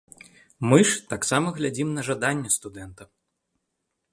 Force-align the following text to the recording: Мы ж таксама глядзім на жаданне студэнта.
Мы 0.69 0.79
ж 0.91 0.95
таксама 1.11 1.47
глядзім 1.57 1.91
на 1.99 2.07
жаданне 2.09 2.49
студэнта. 2.57 3.03